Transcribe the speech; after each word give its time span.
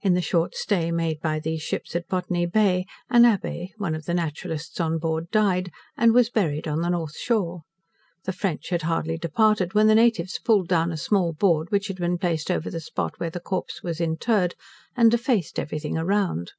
In 0.00 0.14
the 0.14 0.22
short 0.22 0.54
stay 0.54 0.90
made 0.90 1.20
by 1.20 1.38
these 1.38 1.60
ships 1.60 1.94
at 1.94 2.08
Botany 2.08 2.46
Bay, 2.46 2.86
an 3.10 3.26
Abbe, 3.26 3.74
one 3.76 3.94
of 3.94 4.06
the 4.06 4.14
naturalists 4.14 4.80
on 4.80 4.96
board, 4.96 5.30
died, 5.30 5.70
and 5.94 6.14
was 6.14 6.30
buried 6.30 6.66
on 6.66 6.80
the 6.80 6.88
north 6.88 7.18
shore. 7.18 7.64
The 8.24 8.32
French 8.32 8.70
had 8.70 8.80
hardly 8.80 9.18
departed, 9.18 9.74
when 9.74 9.86
the 9.86 9.94
natives 9.94 10.38
pulled 10.42 10.68
down 10.68 10.90
a 10.90 10.96
small 10.96 11.34
board, 11.34 11.70
which 11.70 11.88
had 11.88 11.98
been 11.98 12.16
placed 12.16 12.50
over 12.50 12.70
the 12.70 12.80
spot 12.80 13.20
where 13.20 13.28
the 13.28 13.40
corpse 13.40 13.82
was 13.82 14.00
interred, 14.00 14.54
and 14.96 15.10
defaced 15.10 15.58
everything 15.58 15.98
around. 15.98 16.52